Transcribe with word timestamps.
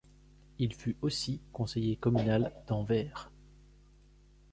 Il 0.57 0.73
fut 0.73 0.97
aussi 1.03 1.39
conseiller 1.53 1.95
communal 1.95 2.51
d'Anvers. 2.65 3.29